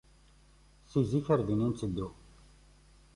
Si 0.89 0.99
zik 1.09 1.27
ar 1.33 1.41
dinna 1.47 1.65
i 1.69 1.71
nteddu. 1.71 2.07